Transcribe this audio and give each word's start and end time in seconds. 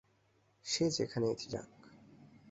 সে 0.65 0.83
যেখানেই 0.89 1.35
যাক। 1.43 1.69